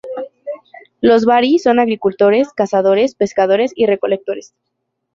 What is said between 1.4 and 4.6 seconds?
son agricultores, cazadores, pescadores y recolectores.